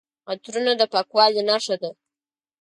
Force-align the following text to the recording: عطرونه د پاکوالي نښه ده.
عطرونه 0.29 0.71
د 0.79 0.81
پاکوالي 0.93 1.41
نښه 1.49 1.75
ده. 1.81 1.91